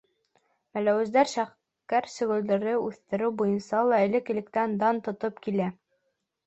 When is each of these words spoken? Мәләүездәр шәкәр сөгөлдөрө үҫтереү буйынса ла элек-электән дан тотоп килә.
Мәләүездәр 0.77 1.29
шәкәр 1.33 2.09
сөгөлдөрө 2.15 2.73
үҫтереү 2.87 3.31
буйынса 3.43 3.87
ла 3.93 4.05
элек-электән 4.09 4.77
дан 4.85 5.07
тотоп 5.09 5.47
килә. 5.49 5.75